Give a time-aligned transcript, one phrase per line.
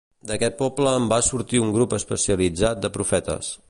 [0.29, 3.59] D'aquest poble en va sortir un grup especialitzat de profetes.